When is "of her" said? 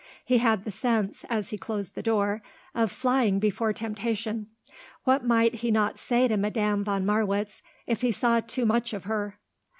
8.93-9.37